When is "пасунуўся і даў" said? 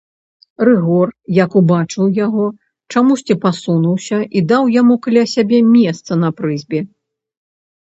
3.45-4.63